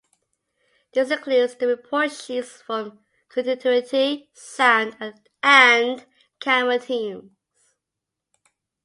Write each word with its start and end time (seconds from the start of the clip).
This 0.95 1.11
includes 1.11 1.53
the 1.53 1.67
report 1.67 2.11
sheets 2.11 2.59
from 2.63 3.05
continuity, 3.29 4.31
sound, 4.33 4.97
and 5.43 6.05
camera 6.39 6.79
teams. 6.79 7.29